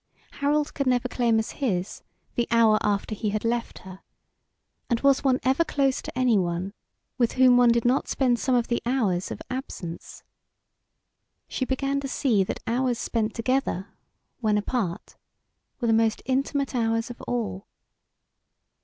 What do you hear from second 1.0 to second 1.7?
could claim as